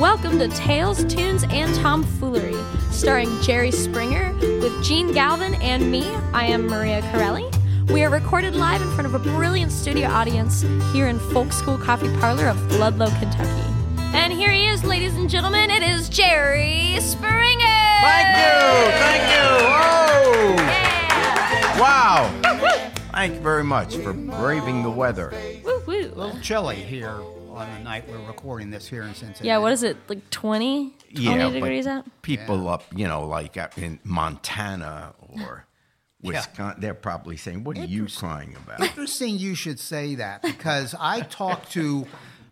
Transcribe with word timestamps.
Welcome 0.00 0.38
to 0.38 0.48
Tales, 0.48 1.04
Tunes, 1.12 1.44
and 1.50 1.74
Tomfoolery, 1.74 2.56
starring 2.90 3.28
Jerry 3.42 3.70
Springer 3.70 4.32
with 4.40 4.82
Gene 4.82 5.12
Galvin 5.12 5.56
and 5.56 5.90
me. 5.90 6.08
I 6.32 6.46
am 6.46 6.68
Maria 6.68 7.02
Corelli. 7.12 7.44
We 7.92 8.02
are 8.02 8.08
recorded 8.08 8.54
live 8.54 8.80
in 8.80 8.90
front 8.92 9.04
of 9.04 9.14
a 9.14 9.18
brilliant 9.18 9.70
studio 9.70 10.08
audience 10.08 10.62
here 10.94 11.08
in 11.08 11.18
Folk 11.18 11.52
School 11.52 11.76
Coffee 11.76 12.08
Parlor 12.16 12.46
of 12.48 12.78
Ludlow, 12.78 13.10
Kentucky. 13.18 13.74
And 14.14 14.32
here 14.32 14.50
he 14.50 14.68
is, 14.68 14.84
ladies 14.84 15.14
and 15.16 15.28
gentlemen. 15.28 15.70
It 15.70 15.82
is 15.82 16.08
Jerry 16.08 16.96
Springer. 17.00 17.60
Thank 18.00 18.38
you. 18.38 18.92
Thank 19.02 19.22
you. 19.34 19.48
Oh. 19.68 20.54
Yeah. 20.56 21.78
Wow. 21.78 22.90
Thank 23.12 23.34
you 23.34 23.40
very 23.40 23.64
much 23.64 23.96
for 23.96 24.14
braving 24.14 24.82
the 24.82 24.90
weather. 24.90 25.30
Woo 25.62 25.82
woo. 25.86 26.10
A 26.14 26.16
little 26.16 26.40
chilly 26.40 26.76
here 26.76 27.20
on 27.60 27.70
the 27.74 27.78
night 27.80 28.08
we're 28.08 28.26
recording 28.26 28.70
this 28.70 28.88
here 28.88 29.02
in 29.02 29.14
Cincinnati. 29.14 29.46
Yeah, 29.46 29.58
what 29.58 29.72
is 29.72 29.82
it? 29.82 29.96
Like 30.08 30.28
20? 30.30 30.94
20 31.14 31.22
Yeah, 31.22 31.50
degrees 31.50 31.84
but 31.84 31.90
out? 31.90 32.06
people 32.22 32.68
up, 32.68 32.84
you 32.94 33.06
know, 33.06 33.26
like 33.26 33.56
up 33.58 33.76
in 33.76 34.00
Montana 34.02 35.14
or 35.18 35.66
Wisconsin, 36.22 36.80
they're 36.80 36.94
probably 36.94 37.36
saying, 37.36 37.64
"What 37.64 37.76
are 37.78 37.84
you 37.84 38.06
crying 38.06 38.56
about?" 38.56 38.80
Interesting 38.80 39.38
you 39.38 39.54
should 39.54 39.78
say 39.78 40.14
that 40.16 40.42
because 40.42 40.94
I 40.98 41.20
talked 41.20 41.72
to 41.72 42.06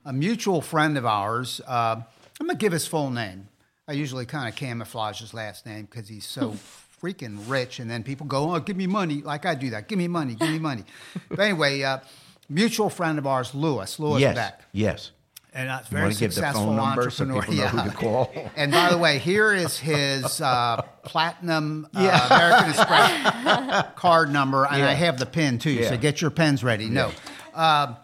a 0.04 0.12
mutual 0.12 0.60
friend 0.60 0.96
of 0.98 1.04
ours. 1.06 1.60
Uh, 1.66 2.02
I'm 2.40 2.46
going 2.46 2.56
to 2.56 2.60
give 2.62 2.72
his 2.72 2.86
full 2.86 3.10
name. 3.10 3.48
I 3.86 3.92
usually 3.92 4.26
kind 4.26 4.48
of 4.48 4.56
camouflage 4.56 5.20
his 5.20 5.34
last 5.34 5.66
name 5.66 5.86
because 5.90 6.08
he's 6.08 6.26
so 6.26 6.56
freaking 7.02 7.38
rich. 7.46 7.78
And 7.78 7.90
then 7.90 8.02
people 8.02 8.26
go, 8.26 8.54
oh, 8.54 8.60
give 8.60 8.76
me 8.76 8.86
money. 8.86 9.22
Like 9.22 9.44
I 9.46 9.54
do 9.54 9.70
that. 9.70 9.88
Give 9.88 9.98
me 9.98 10.08
money. 10.08 10.34
Give 10.34 10.50
me 10.50 10.58
money. 10.58 10.84
but 11.28 11.40
anyway, 11.40 11.82
uh, 11.82 11.98
mutual 12.48 12.90
friend 12.90 13.18
of 13.18 13.26
ours, 13.26 13.54
Louis, 13.54 13.98
Louis 13.98 14.20
yes, 14.20 14.34
Beck. 14.34 14.62
yes. 14.72 15.12
And 15.54 15.68
that's 15.68 15.88
very 15.88 16.04
want 16.04 16.14
to 16.14 16.20
give 16.20 16.30
the 16.30 16.34
successful 16.34 16.66
so 16.66 16.80
entrepreneur. 16.80 17.40
people 17.40 17.54
know 17.56 17.66
who 17.68 17.90
to 17.90 17.96
call? 17.96 18.50
And 18.56 18.70
by 18.70 18.90
the 18.90 18.98
way, 18.98 19.18
here 19.18 19.52
is 19.52 19.78
his 19.78 20.40
uh, 20.40 20.82
platinum 21.02 21.88
uh, 21.94 22.28
American 22.30 22.70
Express 22.70 23.92
card 23.96 24.30
number, 24.30 24.66
and 24.66 24.82
I 24.82 24.92
have 24.92 25.18
the 25.18 25.26
pin 25.26 25.58
too. 25.58 25.70
Yeah. 25.70 25.88
So 25.88 25.96
get 25.96 26.20
your 26.20 26.30
pens 26.30 26.62
ready. 26.62 26.88
No, 26.88 27.10
Um 27.54 27.96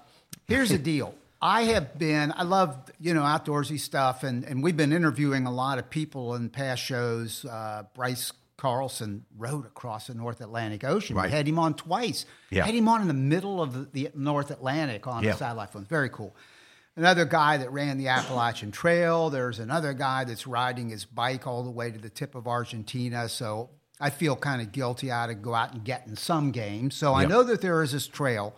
here's 0.48 0.70
the 0.70 0.78
deal. 0.78 1.14
I 1.40 1.64
have 1.64 1.98
been. 1.98 2.32
I 2.34 2.44
love 2.44 2.76
you 2.98 3.12
know 3.12 3.22
outdoorsy 3.22 3.78
stuff, 3.78 4.24
and 4.24 4.44
and 4.44 4.62
we've 4.62 4.76
been 4.76 4.92
interviewing 4.92 5.46
a 5.46 5.52
lot 5.52 5.78
of 5.78 5.90
people 5.90 6.34
in 6.34 6.48
past 6.48 6.82
shows. 6.82 7.44
Uh, 7.44 7.84
Bryce 7.94 8.32
Carlson 8.56 9.24
rode 9.36 9.66
across 9.66 10.06
the 10.06 10.14
North 10.14 10.40
Atlantic 10.40 10.84
Ocean. 10.84 11.16
Right. 11.16 11.26
We 11.26 11.32
had 11.32 11.46
him 11.48 11.58
on 11.58 11.74
twice. 11.74 12.24
Yeah. 12.50 12.64
Had 12.64 12.74
him 12.74 12.88
on 12.88 13.02
in 13.02 13.08
the 13.08 13.14
middle 13.14 13.60
of 13.62 13.72
the, 13.72 13.88
the 13.92 14.10
North 14.14 14.50
Atlantic 14.50 15.06
on 15.06 15.22
Yeah. 15.24 15.32
the 15.32 15.38
satellite 15.38 15.70
phones. 15.72 15.88
Very 15.88 16.08
cool 16.08 16.34
another 16.96 17.24
guy 17.24 17.56
that 17.56 17.72
ran 17.72 17.98
the 17.98 18.08
Appalachian 18.08 18.70
Trail. 18.70 19.30
There's 19.30 19.58
another 19.58 19.92
guy 19.92 20.24
that's 20.24 20.46
riding 20.46 20.90
his 20.90 21.04
bike 21.04 21.46
all 21.46 21.62
the 21.64 21.70
way 21.70 21.90
to 21.90 21.98
the 21.98 22.08
tip 22.08 22.34
of 22.34 22.46
Argentina. 22.46 23.28
So 23.28 23.70
I 24.00 24.10
feel 24.10 24.36
kind 24.36 24.62
of 24.62 24.72
guilty. 24.72 25.10
I 25.10 25.24
ought 25.24 25.26
to 25.26 25.34
go 25.34 25.54
out 25.54 25.72
and 25.72 25.84
get 25.84 26.06
in 26.06 26.16
some 26.16 26.52
game. 26.52 26.90
So 26.90 27.14
I 27.14 27.24
know 27.26 27.42
that 27.42 27.60
there 27.60 27.82
is 27.82 27.92
this 27.92 28.06
trail 28.06 28.54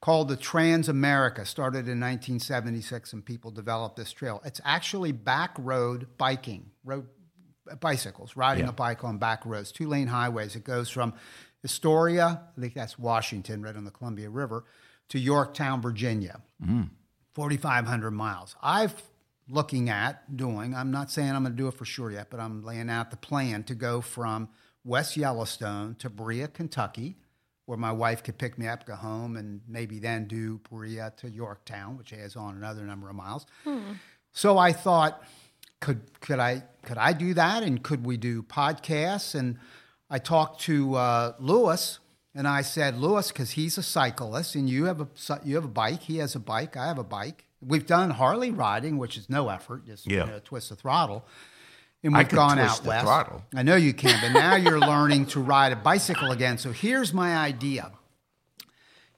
called 0.00 0.28
the 0.28 0.36
Trans 0.36 0.88
America, 0.88 1.44
started 1.44 1.80
in 1.88 1.98
1976, 2.00 3.12
and 3.12 3.24
people 3.24 3.50
developed 3.50 3.96
this 3.96 4.12
trail. 4.12 4.40
It's 4.44 4.60
actually 4.64 5.10
back 5.12 5.50
road 5.58 6.06
biking, 6.18 6.70
road 6.84 7.06
bicycles, 7.76 8.36
riding 8.36 8.64
Yeah. 8.64 8.70
a 8.70 8.72
bike 8.74 9.04
on 9.04 9.18
back 9.18 9.44
roads, 9.46 9.72
two 9.72 9.88
lane 9.88 10.08
highways. 10.08 10.56
It 10.56 10.64
goes 10.64 10.88
from 10.90 11.14
Astoria, 11.64 12.42
I 12.56 12.60
think 12.60 12.74
that's 12.74 12.98
Washington, 12.98 13.62
right 13.62 13.76
on 13.76 13.84
the 13.84 13.90
Columbia 13.90 14.30
River, 14.30 14.64
to 15.08 15.18
Yorktown, 15.18 15.80
Virginia. 15.82 16.40
Mm. 16.64 16.90
4,500 17.34 18.10
miles. 18.10 18.56
I've 18.62 19.00
looking 19.50 19.88
at 19.88 20.36
doing, 20.36 20.74
I'm 20.74 20.90
not 20.90 21.10
saying 21.10 21.30
I'm 21.34 21.42
going 21.42 21.56
to 21.56 21.62
do 21.62 21.68
it 21.68 21.74
for 21.74 21.84
sure 21.86 22.10
yet, 22.10 22.28
but 22.30 22.38
I'm 22.38 22.62
laying 22.62 22.90
out 22.90 23.10
the 23.10 23.16
plan 23.16 23.64
to 23.64 23.74
go 23.74 24.00
from 24.02 24.48
West 24.84 25.16
Yellowstone 25.16 25.94
to 26.00 26.10
Berea, 26.10 26.48
Kentucky, 26.48 27.16
where 27.64 27.78
my 27.78 27.92
wife 27.92 28.22
could 28.22 28.36
pick 28.38 28.58
me 28.58 28.68
up, 28.68 28.84
go 28.86 28.94
home, 28.94 29.36
and 29.36 29.62
maybe 29.66 29.98
then 29.98 30.26
do 30.26 30.60
Berea 30.70 31.12
to 31.18 31.30
Yorktown, 31.30 31.96
which 31.96 32.12
adds 32.12 32.36
on 32.36 32.56
another 32.56 32.82
number 32.82 33.08
of 33.08 33.16
miles. 33.16 33.46
Hmm. 33.64 33.80
So 34.32 34.58
I 34.58 34.72
thought, 34.72 35.22
could 35.80 36.00
could 36.20 36.38
I 36.38 36.62
could 36.82 36.98
I 36.98 37.12
do 37.12 37.34
that, 37.34 37.62
and 37.62 37.82
could 37.82 38.04
we 38.04 38.16
do 38.16 38.42
podcasts? 38.42 39.34
And 39.34 39.58
I 40.10 40.18
talked 40.18 40.60
to 40.62 40.94
uh, 40.94 41.32
Louis, 41.38 41.98
and 42.34 42.48
I 42.48 42.62
said, 42.62 42.96
Louis, 42.98 43.28
because 43.28 43.50
he's 43.52 43.76
a 43.78 43.82
cyclist, 43.82 44.54
and 44.54 44.68
you 44.68 44.86
have 44.86 45.00
a 45.00 45.08
you 45.44 45.54
have 45.56 45.64
a 45.64 45.68
bike, 45.68 46.02
he 46.02 46.18
has 46.18 46.34
a 46.34 46.40
bike, 46.40 46.76
I 46.76 46.86
have 46.86 46.98
a 46.98 47.04
bike. 47.04 47.44
We've 47.60 47.86
done 47.86 48.10
Harley 48.10 48.50
riding, 48.52 48.98
which 48.98 49.16
is 49.16 49.28
no 49.28 49.48
effort, 49.48 49.84
just 49.84 50.06
Yeah. 50.06 50.24
you 50.26 50.30
know, 50.30 50.40
twist 50.44 50.68
the 50.68 50.76
throttle. 50.76 51.26
And 52.04 52.14
we've 52.16 52.28
gone 52.28 52.58
twist 52.58 52.70
out 52.78 52.82
the 52.84 52.88
west. 52.90 53.04
throttle. 53.04 53.42
I 53.52 53.64
know 53.64 53.74
you 53.74 53.92
can, 53.92 54.16
but 54.22 54.28
now 54.38 54.54
you're 54.54 54.78
learning 54.78 55.26
to 55.26 55.40
ride 55.40 55.72
a 55.72 55.76
bicycle 55.76 56.30
again. 56.30 56.56
So 56.58 56.70
here's 56.70 57.12
my 57.12 57.36
idea. 57.36 57.90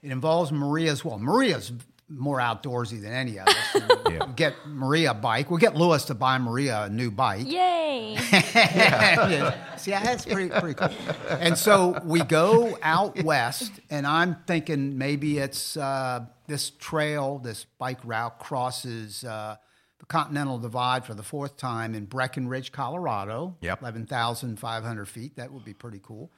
It 0.03 0.11
involves 0.11 0.51
Maria 0.51 0.91
as 0.91 1.05
well. 1.05 1.19
Maria's 1.19 1.71
more 2.11 2.39
outdoorsy 2.39 3.01
than 3.01 3.13
any 3.13 3.39
of 3.39 3.49
us. 3.49 3.57
Yeah. 4.11 4.27
Get 4.35 4.55
Maria 4.67 5.13
a 5.13 5.15
bike. 5.15 5.51
We'll 5.51 5.61
get 5.61 5.77
Louis 5.77 6.05
to 6.07 6.15
buy 6.15 6.37
Maria 6.39 6.83
a 6.85 6.89
new 6.89 7.13
bike. 7.13 7.47
Yay. 7.47 8.17
See, 9.77 9.93
that's 9.93 10.27
pretty 10.27 10.49
pretty 10.49 10.75
cool. 10.75 10.91
And 11.29 11.57
so 11.57 12.01
we 12.05 12.21
go 12.25 12.77
out 12.83 13.23
west, 13.23 13.71
and 13.89 14.05
I'm 14.09 14.37
thinking 14.49 14.99
maybe 14.99 15.39
it's 15.39 15.77
uh, 15.77 16.27
this 16.49 16.71
trail, 16.71 17.39
this 17.39 17.67
bike 17.79 18.01
route 18.05 18.41
crosses 18.41 19.23
uh, 19.23 19.57
the 20.01 20.07
Continental 20.07 20.59
Divide 20.59 21.05
for 21.05 21.15
the 21.15 21.23
fourth 21.23 21.57
time 21.57 21.95
in 21.95 22.07
Breckenridge, 22.07 22.73
Colorado. 22.73 23.57
Yep. 23.61 23.83
eleven 23.83 24.07
thousand 24.07 24.59
five 24.59 24.83
hundred 24.83 25.07
feet. 25.09 25.37
That 25.37 25.53
would 25.53 25.65
be 25.65 25.75
pretty 25.75 26.01
cool. 26.03 26.33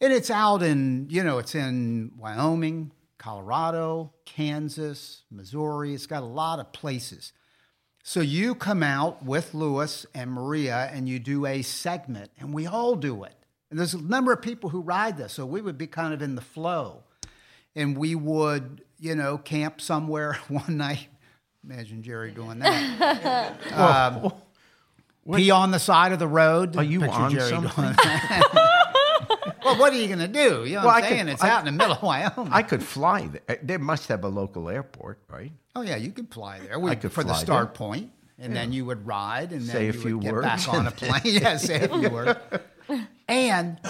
And 0.00 0.12
it's 0.12 0.30
out 0.30 0.62
in 0.62 1.06
you 1.10 1.22
know 1.22 1.38
it's 1.38 1.54
in 1.54 2.10
Wyoming, 2.18 2.90
Colorado, 3.24 4.12
Kansas, 4.26 5.22
Missouri. 5.30 5.94
It's 5.94 6.06
got 6.06 6.22
a 6.22 6.26
lot 6.26 6.58
of 6.58 6.74
places. 6.74 7.32
So 8.02 8.20
you 8.20 8.54
come 8.54 8.82
out 8.82 9.24
with 9.24 9.54
Louis 9.54 10.04
and 10.14 10.30
Maria 10.30 10.90
and 10.92 11.08
you 11.08 11.18
do 11.18 11.46
a 11.46 11.62
segment, 11.62 12.30
and 12.38 12.52
we 12.52 12.66
all 12.66 12.96
do 12.96 13.24
it. 13.24 13.32
And 13.70 13.78
there's 13.78 13.94
a 13.94 14.02
number 14.02 14.30
of 14.30 14.42
people 14.42 14.68
who 14.68 14.82
ride 14.82 15.16
this, 15.16 15.32
so 15.32 15.46
we 15.46 15.62
would 15.62 15.78
be 15.78 15.86
kind 15.86 16.12
of 16.12 16.20
in 16.20 16.34
the 16.34 16.42
flow. 16.42 17.02
And 17.74 17.96
we 17.96 18.14
would, 18.14 18.82
you 19.00 19.14
know, 19.14 19.38
camp 19.38 19.80
somewhere 19.80 20.34
one 20.48 20.76
night. 20.76 21.08
Imagine 21.64 22.02
Jerry 22.02 22.30
doing 22.30 22.58
that. 22.58 23.72
um, 23.72 24.34
pee 25.34 25.50
on 25.50 25.70
the 25.70 25.78
side 25.78 26.12
of 26.12 26.18
the 26.18 26.28
road. 26.28 26.76
Are 26.76 26.84
you 26.84 27.00
Picture 27.00 27.14
on 27.14 27.30
Jerry 27.30 27.48
something? 27.48 27.96
doing 29.44 29.56
that. 29.58 29.64
well, 29.64 29.78
what 29.78 29.92
are 29.92 29.96
you 29.96 30.06
going 30.06 30.18
to 30.20 30.28
do? 30.28 30.64
You 30.64 30.74
know 30.76 30.80
Well, 30.80 30.86
what 30.86 30.94
I 30.94 30.96
I'm 30.98 31.02
could- 31.02 31.08
saying? 31.10 31.28
it's 31.28 31.42
I- 31.44 31.50
out 31.50 31.58
in 31.60 31.64
the 31.66 31.72
middle 31.72 31.92
of 31.94 32.02
Wyoming. 32.02 32.52
I 32.52 32.62
could 32.62 32.82
fly 32.82 33.26
there. 33.28 33.42
Eh, 33.48 33.56
they 33.62 33.76
must 33.76 34.08
have 34.08 34.24
a 34.24 34.28
local 34.28 34.68
airport, 34.68 35.18
right? 35.28 35.52
Oh 35.76 35.82
yeah, 35.82 35.96
you 35.96 36.10
could 36.12 36.32
fly 36.32 36.60
there. 36.60 36.78
We, 36.78 36.94
could 36.96 37.12
for 37.12 37.24
the 37.24 37.34
start 37.34 37.74
there. 37.74 37.76
point, 37.88 38.10
and 38.38 38.54
then 38.54 38.72
you 38.72 38.84
would 38.84 39.06
ride, 39.06 39.52
and 39.52 39.62
Say 39.62 39.72
then 39.72 39.82
a 39.82 39.86
you 39.86 39.92
few 39.92 40.18
would 40.18 40.24
get 40.24 40.32
words 40.34 40.46
back 40.46 40.68
on 40.74 40.86
a 40.86 40.90
plane. 40.90 41.20
yeah, 41.24 41.56
say 41.56 41.82
a 41.82 41.88
few 41.88 42.10
words. 42.10 42.38
And 43.28 43.80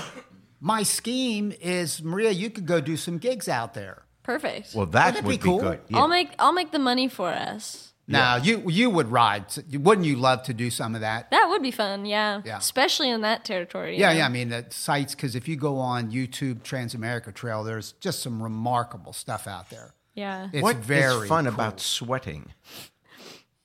my 0.60 0.84
scheme 0.84 1.53
is, 1.60 2.03
Maria, 2.03 2.31
you 2.31 2.48
could 2.50 2.66
go 2.66 2.81
do 2.81 2.97
some 2.97 3.19
gigs 3.19 3.48
out 3.48 3.75
there. 3.75 4.03
Perfect. 4.22 4.75
Well, 4.75 4.87
that 4.87 5.06
Wouldn't 5.16 5.25
would 5.26 5.31
be 5.32 5.37
be, 5.38 5.43
cool? 5.43 5.59
good. 5.59 5.81
Yeah. 5.88 5.98
I'll 5.98 6.09
make 6.09 6.31
I'll 6.38 6.53
make 6.53 6.70
the 6.72 6.78
money 6.78 7.09
for 7.09 7.28
us. 7.31 7.93
Now 8.06 8.37
you 8.37 8.69
you 8.69 8.91
would 8.91 9.10
ride. 9.10 9.47
Wouldn't 9.72 10.06
you 10.06 10.16
love 10.16 10.42
to 10.44 10.54
do 10.54 10.70
some 10.70 10.94
of 10.94 11.00
that? 11.00 11.31
That 11.31 11.48
would 11.48 11.62
be 11.62 11.70
fun, 11.70 12.04
yeah. 12.04 12.42
Yeah. 12.44 12.59
Especially 12.59 13.09
in 13.09 13.22
that 13.22 13.44
territory. 13.44 13.98
Yeah, 13.98 14.12
know? 14.12 14.19
yeah. 14.19 14.26
I 14.26 14.28
mean, 14.28 14.50
the 14.50 14.66
sites 14.70 15.15
because 15.15 15.34
if 15.34 15.48
you 15.48 15.56
go 15.56 15.78
on 15.78 16.10
YouTube 16.10 16.62
Transamerica 16.62 17.32
Trail, 17.32 17.64
there's 17.64 17.93
just 18.00 18.20
some 18.22 18.43
remarkable 18.43 19.12
stuff 19.14 19.47
out 19.47 19.70
there. 19.70 19.94
Yeah. 20.14 20.48
It's 20.53 20.62
What 20.62 20.76
is 20.76 20.84
very 20.84 21.26
fun 21.28 21.44
cool. 21.46 21.55
about 21.55 21.81
sweating? 21.81 22.52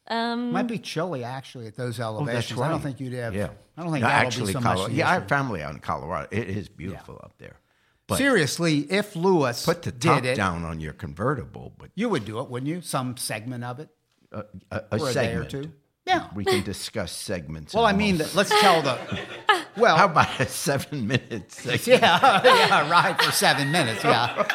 Um, 0.07 0.51
Might 0.51 0.63
be 0.67 0.79
chilly 0.79 1.23
actually 1.23 1.67
at 1.67 1.75
those 1.75 1.99
Oh, 1.99 2.03
elevations. 2.03 2.47
that's 2.49 2.57
right. 2.59 2.67
I 2.67 2.71
don't 2.71 2.81
think 2.81 2.99
you'd 2.99 3.13
have. 3.13 3.35
Yeah. 3.35 3.49
I 3.77 3.83
don't 3.83 3.91
think 3.91 4.01
No, 4.03 4.09
actually, 4.09 4.47
be 4.47 4.53
so 4.53 4.61
Colorado. 4.61 4.83
much. 4.87 4.91
Yeah, 4.93 5.09
I 5.09 5.13
have 5.13 5.27
family 5.27 5.61
out 5.61 5.73
in 5.73 5.79
Colorado. 5.79 6.27
It 6.31 6.49
is 6.49 6.67
beautiful 6.67 7.19
up 7.23 7.33
there. 7.37 7.57
But 8.07 8.17
Seriously, 8.17 8.79
if 8.91 9.15
Louis 9.15 9.63
put 9.63 9.83
the 9.83 9.91
top 9.91 10.23
did 10.23 10.31
it, 10.31 10.35
down 10.35 10.63
on 10.65 10.79
your 10.79 10.93
convertible, 10.93 11.73
but 11.77 11.91
you 11.93 12.09
would 12.09 12.25
do 12.25 12.39
it, 12.39 12.49
wouldn't 12.49 12.67
you? 12.67 12.81
Some 12.81 13.17
segment 13.17 13.63
of 13.63 13.79
it 13.79 13.89
a, 14.31 14.43
a, 14.71 14.81
a 14.91 14.99
for 14.99 15.09
a 15.09 15.11
segment. 15.13 15.49
day 15.49 15.59
or 15.59 15.63
two. 15.63 15.71
Yeah. 16.05 16.27
We 16.33 16.43
can 16.43 16.63
discuss 16.63 17.11
segments. 17.11 17.73
Well, 17.75 17.85
I 17.85 17.93
mean, 17.93 18.17
most- 18.17 18.35
let's 18.35 18.49
tell 18.61 18.81
the. 18.81 18.97
Well, 19.77 19.95
how 19.95 20.05
about 20.05 20.39
a 20.41 20.45
seven 20.47 21.07
minute 21.07 21.51
segment? 21.53 21.87
yeah, 21.87 22.41
yeah, 22.43 22.89
ride 22.91 23.21
for 23.21 23.31
seven 23.31 23.71
minutes. 23.71 24.03
Yeah, 24.03 24.45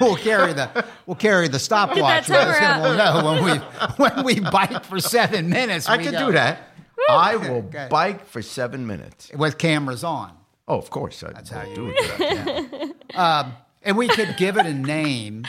we'll 0.00 0.14
carry 0.16 0.52
the 0.52 0.84
we'll 1.06 1.16
carry 1.16 1.48
the 1.48 1.58
stopwatch. 1.58 2.26
timer 2.26 2.38
with 2.38 2.48
us, 2.48 2.56
and 2.58 2.64
out. 2.66 2.82
We'll 2.82 2.96
know 2.96 3.32
when 3.32 3.44
we 3.44 3.58
when 3.96 4.24
we 4.24 4.40
bike 4.50 4.84
for 4.84 5.00
seven 5.00 5.48
minutes. 5.48 5.88
I 5.88 5.96
can 6.00 6.12
go- 6.12 6.26
do 6.26 6.32
that. 6.32 6.68
I 7.10 7.34
will 7.36 7.46
Okay. 7.68 7.88
bike 7.90 8.26
for 8.26 8.42
seven 8.42 8.86
minutes. 8.86 9.32
with 9.34 9.58
cameras 9.58 10.04
on, 10.04 10.36
Oh, 10.68 10.78
of 10.78 10.90
course. 10.90 11.24
I 11.24 11.32
That's 11.32 11.50
how 11.50 11.62
will 11.64 11.68
you 11.70 11.74
do 11.74 11.92
that. 12.18 12.94
yeah. 13.12 13.40
Um, 13.40 13.54
and 13.82 13.96
we 13.96 14.06
could 14.06 14.36
give 14.36 14.56
it 14.56 14.66
a 14.66 14.74
name 14.74 15.46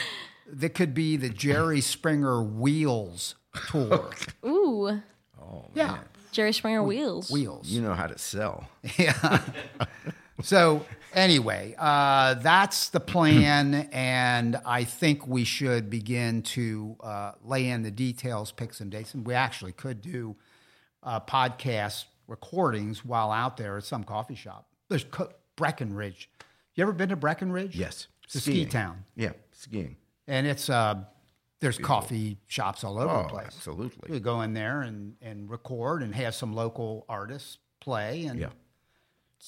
that 0.51 0.69
could 0.73 0.95
be 0.95 1.15
the 1.17 1.29
Jerry 1.29 1.81
Springer 1.81 2.41
Wheels 2.41 3.35
Tour. 3.69 4.09
ooh. 4.45 5.01
Oh, 5.41 5.65
Yeah. 5.73 5.87
man. 5.93 5.99
Jerry 6.31 6.51
Springer 6.53 6.83
wheels. 6.83 7.31
Wheels. 7.31 7.67
You 7.69 7.81
know 7.81 7.93
how 7.93 8.07
to 8.07 8.17
sell. 8.17 8.67
Yeah. 8.97 9.41
so 10.41 10.85
anyway, 11.13 11.75
uh, 11.77 12.33
that's 12.35 12.89
the 12.89 12.99
plan, 12.99 13.73
and 13.93 14.57
I 14.65 14.83
think 14.83 15.27
we 15.27 15.43
should 15.45 15.89
begin 15.89 16.41
to 16.43 16.95
uh, 17.01 17.31
lay 17.43 17.69
in 17.69 17.83
the 17.83 17.91
details, 17.91 18.51
pick 18.51 18.73
some 18.73 18.89
dates, 18.89 19.13
and 19.13 19.25
we 19.25 19.33
actually 19.33 19.71
could 19.71 20.01
do 20.01 20.35
uh, 21.03 21.19
podcast 21.21 22.05
recordings 22.27 23.05
while 23.05 23.31
out 23.31 23.55
there 23.57 23.77
at 23.77 23.83
some 23.85 24.03
coffee 24.03 24.35
shop. 24.35 24.67
There's 24.89 25.03
Co- 25.05 25.31
Breckenridge. 25.55 26.29
You 26.73 26.81
ever 26.83 26.91
been 26.91 27.09
to 27.09 27.15
Breckenridge? 27.15 27.75
Yes. 27.77 28.07
it's 28.25 28.35
a 28.35 28.39
ski 28.41 28.65
town, 28.65 29.05
Yeah, 29.15 29.31
skiing. 29.53 29.95
and 30.27 30.45
it's 30.45 30.69
uh, 30.69 30.95
there's 31.65 31.77
coffee 31.79 32.37
shops 32.47 32.83
all 32.83 32.99
over 32.99 33.11
Oh, 33.13 33.23
the 33.23 33.29
place. 33.29 33.47
absolutely. 33.47 34.13
You 34.13 34.19
go 34.19 34.41
in 34.41 34.53
there 34.53 34.81
and, 34.81 35.15
and 35.21 35.49
record 35.49 36.03
and 36.03 36.13
have 36.15 36.35
some 36.35 36.53
local 36.53 37.05
artists 37.09 37.57
play, 37.81 38.25
and 38.25 38.39
Yeah. 38.39 38.49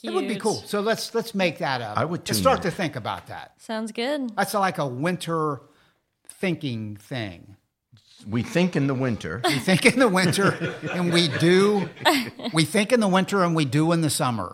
it 0.03 0.09
would 0.11 0.27
be 0.27 0.35
cool. 0.35 0.55
So 0.65 0.81
let's 0.81 1.13
let's 1.15 1.33
make 1.35 1.59
that 1.59 1.81
up. 1.81 1.97
I 1.97 2.05
would 2.05 2.25
tune 2.25 2.35
start 2.35 2.57
in. 2.57 2.63
to 2.63 2.71
think 2.71 2.95
about 2.95 3.27
that. 3.27 3.53
Sounds 3.61 3.91
good. 3.91 4.35
That's 4.35 4.53
like 4.53 4.77
a 4.79 4.87
winter 4.87 5.61
thinking 6.27 6.95
thing. 6.97 7.55
We 8.27 8.41
think 8.41 8.75
in 8.75 8.87
the 8.87 8.95
winter. 8.95 9.41
We 9.45 9.59
think 9.59 9.85
in 9.85 9.99
the 9.99 10.09
winter 10.09 10.75
and 10.91 11.13
we 11.13 11.27
do. 11.27 11.87
We 12.51 12.65
think 12.65 12.91
in 12.91 12.99
the 12.99 13.07
winter 13.07 13.43
and 13.43 13.55
we 13.55 13.63
do 13.65 13.91
in 13.91 14.01
the 14.01 14.09
summer. 14.09 14.53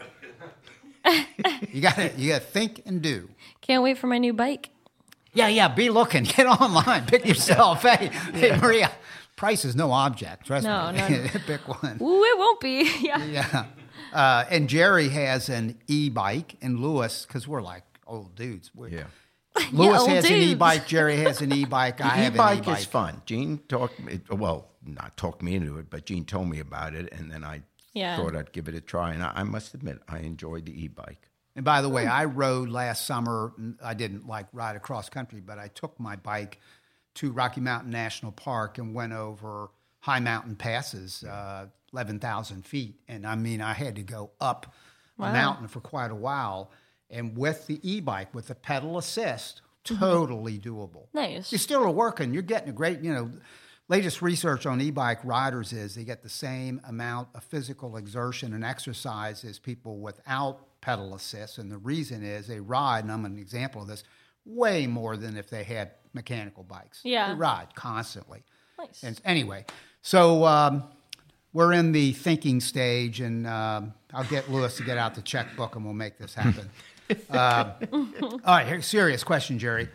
You 1.72 1.82
got 1.82 1.96
to 1.96 2.12
you 2.18 2.30
got 2.34 2.42
to 2.42 2.46
think 2.48 2.82
and 2.86 3.02
do. 3.02 3.30
Can't 3.62 3.82
wait 3.84 3.98
for 3.98 4.08
my 4.08 4.18
new 4.18 4.34
bike. 4.34 4.70
Yeah, 5.34 5.48
yeah. 5.48 5.68
Be 5.68 5.90
looking. 5.90 6.24
Get 6.36 6.46
online. 6.46 7.06
Pick 7.06 7.26
yourself. 7.26 7.82
Hey, 7.88 8.10
hey, 8.34 8.58
Maria. 8.58 8.92
Price 9.36 9.66
is 9.66 9.76
no 9.76 9.92
object. 9.92 10.46
Trust 10.48 10.66
No, 10.66 10.92
me. 10.92 11.00
no, 11.00 11.08
no. 11.10 11.28
Pick 11.48 11.68
one. 11.68 11.98
Ooh, 12.02 12.24
it 12.24 12.38
won't 12.38 12.60
be. 12.60 12.90
yeah. 13.02 13.24
Yeah. 13.26 13.66
Uh, 14.14 14.46
and 14.50 14.70
Jerry 14.70 15.10
has 15.10 15.50
an 15.50 15.78
e-bike, 15.88 16.56
and 16.62 16.80
Louis, 16.80 17.26
because 17.26 17.48
we're 17.48 17.64
like 17.64 17.84
old 18.06 18.36
dudes. 18.36 18.70
We're, 18.76 18.90
Yeah. 18.90 19.04
Louis 19.72 19.98
old 19.98 20.10
has 20.10 20.26
an 20.26 20.34
e-bike. 20.34 20.88
Jerry 20.88 21.18
has 21.18 21.42
an 21.42 21.52
e-bike. 21.54 22.00
I 22.02 22.10
have 22.10 22.36
E-bike 22.36 22.58
an 22.60 22.64
e-bike. 22.66 22.80
is 22.80 22.86
fun. 22.86 23.22
Gene 23.26 23.60
talked 23.68 24.00
me, 24.00 24.20
well, 24.30 24.68
not 24.86 25.18
talked 25.18 25.42
me 25.42 25.56
into 25.56 25.78
it, 25.80 25.90
but 25.90 26.06
Gene 26.06 26.26
told 26.26 26.48
me 26.50 26.60
about 26.60 26.94
it, 26.94 27.12
and 27.12 27.32
then 27.32 27.44
I 27.44 27.62
Yeah. 27.94 28.16
thought 28.18 28.36
I'd 28.36 28.52
give 28.52 28.68
it 28.68 28.76
a 28.76 28.82
try. 28.82 29.14
And 29.14 29.24
I, 29.24 29.32
I 29.36 29.44
must 29.44 29.74
admit, 29.74 30.00
I 30.08 30.20
enjoyed 30.20 30.66
the 30.68 30.80
e-bike. 30.84 31.30
And 31.56 31.64
by 31.64 31.82
the 31.82 31.90
way, 31.90 32.08
I 32.08 32.26
rode 32.26 32.70
last 32.70 33.06
summer. 33.06 33.54
I 33.84 33.94
didn't 33.94 34.28
like 34.28 34.48
ride 34.54 34.76
across 34.76 35.10
country, 35.10 35.40
but 35.40 35.60
I 35.60 35.68
took 35.68 36.00
my 36.00 36.16
bike 36.16 36.60
to 37.16 37.32
Rocky 37.32 37.62
Mountain 37.62 37.92
National 37.92 38.32
Park 38.32 38.80
and 38.80 38.94
went 38.94 39.14
over 39.14 39.70
high 40.00 40.20
mountain 40.20 40.56
passes, 40.56 41.24
uh, 41.24 41.68
11,000 41.94 42.66
feet. 42.66 43.00
And 43.08 43.26
I 43.26 43.36
mean, 43.36 43.62
I 43.62 43.74
had 43.74 43.96
to 43.96 44.04
go 44.04 44.32
up 44.42 44.74
the 45.18 45.32
mountain 45.32 45.68
for 45.68 45.80
quite 45.80 46.12
a 46.12 46.16
while. 46.16 46.72
And 47.10 47.38
with 47.38 47.68
the 47.68 47.80
e 47.88 48.00
bike, 48.02 48.34
with 48.34 48.48
the 48.48 48.56
pedal 48.56 48.98
assist, 48.98 49.62
totally 49.84 50.58
doable. 50.58 51.08
Nice. 51.14 51.52
You 51.52 51.58
still 51.58 51.84
are 51.84 51.92
working. 51.92 52.34
You're 52.34 52.42
getting 52.42 52.70
a 52.70 52.74
great, 52.74 53.02
you 53.02 53.14
know, 53.14 53.32
latest 53.90 54.22
research 54.22 54.66
on 54.66 54.82
e-bike 54.82 55.20
riders 55.24 55.74
is 55.74 55.96
they 55.96 56.04
get 56.04 56.24
the 56.24 56.30
same 56.30 56.82
amount 56.88 57.28
of 57.36 57.44
physical 57.44 57.98
exertion 57.98 58.54
and 58.54 58.64
exercise 58.64 59.44
as 59.44 59.60
people 59.60 60.00
without 60.00 60.66
pedal 60.84 61.16
assist. 61.16 61.58
And 61.58 61.72
the 61.72 61.78
reason 61.78 62.24
is 62.24 62.46
they 62.48 62.60
ride, 62.60 63.06
and 63.06 63.12
I'm 63.12 63.24
an 63.24 63.40
example 63.40 63.82
of 63.82 63.88
this, 63.88 64.04
way 64.46 64.86
more 64.86 65.16
than 65.16 65.38
if 65.38 65.50
they 65.50 65.64
had 65.64 65.92
mechanical 66.14 66.64
bikes. 66.64 67.00
Yeah. 67.04 67.30
They 67.30 67.36
ride 67.36 67.74
constantly. 67.74 68.44
Nice. 68.78 69.02
And 69.02 69.20
anyway, 69.24 69.66
so 70.02 70.44
um, 70.44 70.84
we're 71.54 71.72
in 71.72 71.94
the 71.94 72.12
thinking 72.12 72.60
stage, 72.60 73.22
and 73.22 73.48
um, 73.48 73.94
I'll 74.14 74.26
get 74.26 74.52
Louis 74.52 74.76
to 74.76 74.84
get 74.84 74.98
out 74.98 75.16
the 75.16 75.22
checkbook, 75.22 75.78
and 75.78 75.86
we'll 75.86 75.94
make 75.94 76.18
this 76.18 76.34
happen. 76.34 76.70
uh, 77.30 77.72
all 78.22 78.40
right, 78.46 78.68
here, 78.68 78.82
serious 78.82 79.24
question, 79.24 79.58
Jerry. 79.58 79.88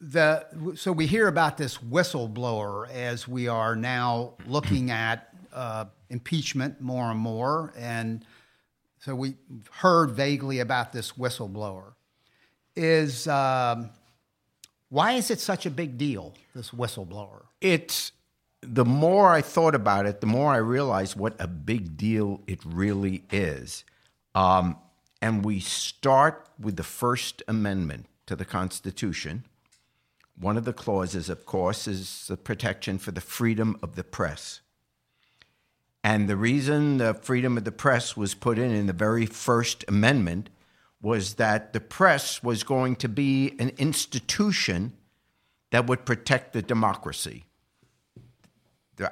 The 0.00 0.46
so 0.74 0.92
we 0.92 1.06
hear 1.06 1.28
about 1.28 1.56
this 1.56 1.78
whistleblower 1.78 2.90
as 2.90 3.28
we 3.28 3.48
are 3.48 3.74
now 3.74 4.34
looking 4.46 4.90
at 4.90 5.34
uh, 5.52 5.86
impeachment 6.10 6.80
more 6.80 7.10
and 7.10 7.18
more, 7.18 7.72
and 7.76 8.24
so 9.04 9.14
we 9.14 9.34
heard 9.70 10.12
vaguely 10.12 10.60
about 10.60 10.92
this 10.92 11.12
whistleblower. 11.12 11.92
Is 12.74 13.28
um, 13.28 13.90
why 14.88 15.12
is 15.12 15.30
it 15.30 15.40
such 15.40 15.66
a 15.66 15.70
big 15.70 15.98
deal? 15.98 16.34
This 16.54 16.70
whistleblower. 16.70 17.42
It's 17.60 18.12
the 18.62 18.84
more 18.84 19.28
I 19.28 19.42
thought 19.42 19.74
about 19.74 20.06
it, 20.06 20.22
the 20.22 20.26
more 20.26 20.52
I 20.52 20.56
realized 20.56 21.16
what 21.16 21.36
a 21.38 21.46
big 21.46 21.98
deal 21.98 22.40
it 22.46 22.60
really 22.64 23.24
is. 23.30 23.84
Um, 24.34 24.78
and 25.20 25.44
we 25.44 25.60
start 25.60 26.48
with 26.58 26.76
the 26.76 26.82
First 26.82 27.42
Amendment 27.46 28.06
to 28.26 28.34
the 28.34 28.46
Constitution. 28.46 29.44
One 30.38 30.56
of 30.56 30.64
the 30.64 30.72
clauses, 30.72 31.28
of 31.28 31.44
course, 31.44 31.86
is 31.86 32.26
the 32.26 32.38
protection 32.38 32.98
for 32.98 33.10
the 33.10 33.20
freedom 33.20 33.78
of 33.82 33.96
the 33.96 34.04
press. 34.04 34.60
And 36.04 36.28
the 36.28 36.36
reason 36.36 36.98
the 36.98 37.14
freedom 37.14 37.56
of 37.56 37.64
the 37.64 37.72
press 37.72 38.14
was 38.14 38.34
put 38.34 38.58
in 38.58 38.70
in 38.70 38.86
the 38.86 38.92
very 38.92 39.24
First 39.24 39.86
Amendment 39.88 40.50
was 41.00 41.34
that 41.34 41.72
the 41.72 41.80
press 41.80 42.42
was 42.42 42.62
going 42.62 42.96
to 42.96 43.08
be 43.08 43.56
an 43.58 43.72
institution 43.78 44.92
that 45.70 45.86
would 45.86 46.04
protect 46.04 46.52
the 46.52 46.60
democracy. 46.60 47.46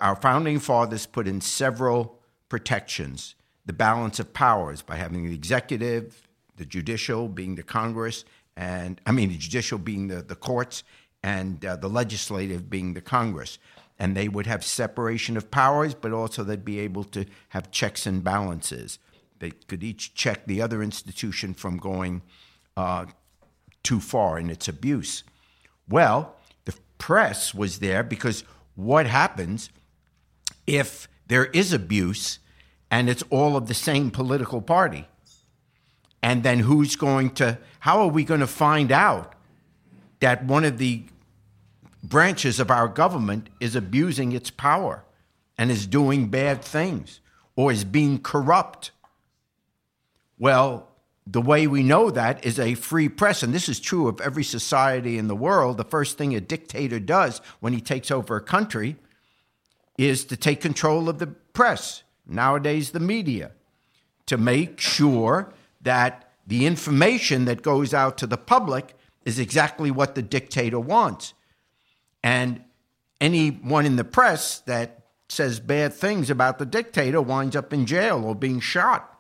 Our 0.03 0.17
founding 0.17 0.61
fathers 0.61 1.07
put 1.07 1.27
in 1.27 1.41
several 1.41 2.19
protections 2.51 3.35
the 3.65 3.73
balance 3.73 4.21
of 4.21 4.35
powers 4.35 4.83
by 4.83 4.97
having 4.97 5.25
the 5.27 5.35
executive, 5.35 6.29
the 6.57 6.67
judicial 6.67 7.29
being 7.29 7.55
the 7.55 7.63
Congress, 7.63 8.25
and 8.57 9.01
I 9.07 9.13
mean, 9.13 9.31
the 9.31 9.39
judicial 9.39 9.79
being 9.79 10.09
the, 10.09 10.21
the 10.21 10.35
courts, 10.35 10.85
and 11.23 11.65
uh, 11.65 11.77
the 11.77 11.89
legislative 11.89 12.69
being 12.69 12.95
the 12.95 13.01
Congress. 13.01 13.59
And 13.99 14.17
they 14.17 14.29
would 14.29 14.47
have 14.47 14.65
separation 14.65 15.37
of 15.37 15.51
powers, 15.51 15.95
but 15.95 16.13
also 16.13 16.43
they'd 16.43 16.65
be 16.65 16.81
able 16.81 17.05
to 17.05 17.25
have 17.51 17.71
checks 17.71 18.07
and 18.07 18.25
balances. 18.25 18.99
They 19.39 19.51
could 19.51 19.83
each 19.83 20.15
check 20.15 20.47
the 20.47 20.61
other 20.63 20.83
institution 20.83 21.55
from 21.55 21.77
going 21.77 22.23
uh, 22.77 23.07
too 23.83 24.01
far 24.01 24.39
in 24.39 24.51
its 24.51 24.69
abuse. 24.69 25.25
Well, 25.89 26.37
the 26.65 26.75
press 26.99 27.55
was 27.55 27.79
there 27.81 28.03
because 28.03 28.45
what 28.75 29.07
happens 29.07 29.71
if 30.67 31.09
there 31.27 31.47
is 31.47 31.73
abuse 31.73 32.39
and 32.91 33.09
it's 33.09 33.25
all 33.31 33.57
of 33.57 33.67
the 33.67 33.75
same 33.75 34.11
political 34.11 34.63
party? 34.63 35.09
And 36.23 36.45
then 36.45 36.61
who's 36.61 36.95
going 36.95 37.31
to, 37.31 37.59
how 37.81 38.01
are 38.01 38.09
we 38.09 38.23
going 38.25 38.41
to 38.41 38.47
find 38.47 38.93
out 38.93 39.35
that 40.21 40.45
one 40.45 40.65
of 40.65 40.79
the 40.79 41.03
branches 42.03 42.59
of 42.59 42.71
our 42.71 42.89
government 42.89 43.49
is 43.61 43.77
abusing 43.77 44.33
its 44.33 44.51
power 44.51 45.05
and 45.57 45.71
is 45.71 45.87
doing 45.87 46.29
bad 46.29 46.63
things 46.63 47.21
or 47.57 47.71
is 47.73 47.85
being 47.85 48.19
corrupt? 48.21 48.91
Well, 50.39 50.89
the 51.27 51.41
way 51.41 51.67
we 51.67 51.83
know 51.83 52.11
that 52.11 52.45
is 52.45 52.59
a 52.59 52.75
free 52.75 53.09
press, 53.09 53.43
and 53.43 53.55
this 53.55 53.69
is 53.69 53.79
true 53.79 54.09
of 54.09 54.21
every 54.21 54.43
society 54.43 55.19
in 55.19 55.29
the 55.29 55.37
world. 55.37 55.77
The 55.77 55.85
first 55.85 56.19
thing 56.19 56.35
a 56.35 56.41
dictator 56.41 56.99
does 56.99 57.41
when 57.61 57.73
he 57.73 57.81
takes 57.81 58.11
over 58.11 58.37
a 58.37 58.41
country 58.41 58.97
is 59.97 60.25
to 60.25 60.37
take 60.37 60.61
control 60.61 61.09
of 61.09 61.19
the 61.19 61.29
press, 61.29 62.03
nowadays, 62.27 62.91
the 62.91 63.01
media, 63.01 63.53
to 64.27 64.37
make 64.37 64.81
sure 64.81 65.53
that 65.81 66.31
the 66.47 66.67
information 66.67 67.45
that 67.45 67.63
goes 67.63 67.95
out 67.95 68.19
to 68.19 68.27
the 68.27 68.37
public 68.37 68.95
is 69.25 69.39
exactly 69.39 69.91
what 69.93 70.17
the 70.17 70.23
dictator 70.23 70.81
wants. 70.81 71.35
And 72.23 72.63
anyone 73.21 73.87
in 73.87 73.97
the 73.97 74.05
press 74.05 74.61
that 74.61 75.07
says 75.29 75.61
bad 75.61 75.95
things 75.95 76.31
about 76.31 76.59
the 76.59 76.67
dictator 76.67 77.21
winds 77.21 77.57
up 77.57 77.73
in 77.73 77.87
jail 77.87 78.25
or 78.25 78.35
being 78.35 78.61
shot 78.61 79.13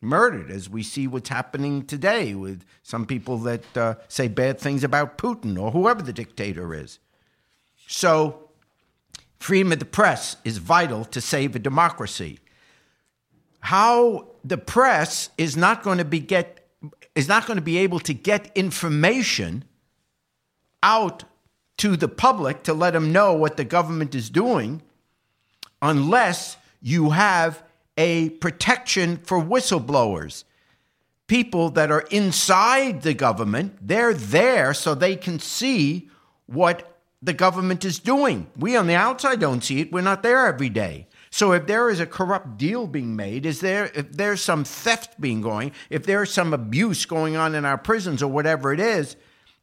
murdered, 0.00 0.50
as 0.50 0.68
we 0.68 0.82
see 0.82 1.06
what's 1.06 1.28
happening 1.28 1.84
today 1.84 2.34
with 2.34 2.64
some 2.82 3.06
people 3.06 3.38
that 3.38 3.76
uh, 3.76 3.94
say 4.08 4.28
bad 4.28 4.58
things 4.58 4.82
about 4.82 5.18
Putin 5.18 5.60
or 5.60 5.70
whoever 5.70 6.02
the 6.02 6.12
dictator 6.12 6.74
is. 6.74 6.98
So, 7.86 8.50
freedom 9.38 9.72
of 9.72 9.78
the 9.78 9.84
press 9.84 10.36
is 10.44 10.58
vital 10.58 11.04
to 11.06 11.20
save 11.20 11.54
a 11.54 11.58
democracy. 11.58 12.38
How 13.60 14.28
the 14.44 14.58
press 14.58 15.30
is 15.36 15.56
not 15.56 15.82
going 15.82 15.98
to 15.98 16.04
be 16.04 16.20
get 16.20 16.56
is 17.14 17.28
not 17.28 17.46
going 17.46 17.56
to 17.56 17.62
be 17.62 17.78
able 17.78 18.00
to 18.00 18.14
get 18.14 18.50
information 18.54 19.64
out 20.82 21.24
to 21.80 21.96
the 21.96 22.08
public 22.08 22.62
to 22.62 22.74
let 22.74 22.92
them 22.92 23.10
know 23.10 23.32
what 23.32 23.56
the 23.56 23.64
government 23.64 24.14
is 24.14 24.28
doing 24.28 24.82
unless 25.80 26.58
you 26.82 27.10
have 27.10 27.62
a 27.96 28.28
protection 28.28 29.16
for 29.16 29.42
whistleblowers. 29.42 30.44
People 31.26 31.70
that 31.70 31.90
are 31.90 32.06
inside 32.10 33.00
the 33.00 33.14
government, 33.14 33.78
they're 33.80 34.12
there 34.12 34.74
so 34.74 34.94
they 34.94 35.16
can 35.16 35.38
see 35.38 36.10
what 36.44 36.98
the 37.22 37.32
government 37.32 37.82
is 37.82 37.98
doing. 37.98 38.46
We 38.58 38.76
on 38.76 38.86
the 38.86 38.94
outside 38.94 39.40
don't 39.40 39.64
see 39.64 39.80
it. 39.80 39.90
We're 39.90 40.02
not 40.02 40.22
there 40.22 40.46
every 40.46 40.68
day. 40.68 41.06
So 41.30 41.52
if 41.52 41.66
there 41.66 41.88
is 41.88 41.98
a 41.98 42.06
corrupt 42.06 42.58
deal 42.58 42.86
being 42.86 43.16
made, 43.16 43.46
is 43.46 43.60
there 43.60 43.90
if 43.94 44.12
there's 44.12 44.42
some 44.42 44.64
theft 44.64 45.18
being 45.18 45.40
going, 45.40 45.72
if 45.88 46.04
there's 46.04 46.30
some 46.30 46.52
abuse 46.52 47.06
going 47.06 47.36
on 47.36 47.54
in 47.54 47.64
our 47.64 47.78
prisons 47.78 48.22
or 48.22 48.30
whatever 48.30 48.70
it 48.70 48.80
is, 48.80 49.16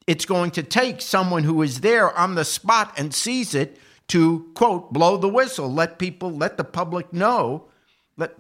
it's 0.07 0.25
going 0.25 0.51
to 0.51 0.63
take 0.63 1.01
someone 1.01 1.43
who 1.43 1.61
is 1.61 1.81
there 1.81 2.17
on 2.17 2.35
the 2.35 2.45
spot 2.45 2.93
and 2.97 3.13
sees 3.13 3.53
it 3.53 3.77
to 4.07 4.49
quote 4.55 4.93
blow 4.93 5.17
the 5.17 5.27
whistle, 5.29 5.71
let 5.71 5.99
people 5.99 6.31
let 6.31 6.57
the 6.57 6.63
public 6.63 7.11
know 7.11 7.67
let 8.15 8.31